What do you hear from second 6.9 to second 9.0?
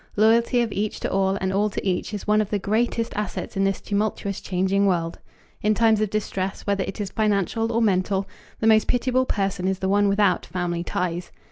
is financial or mental, the most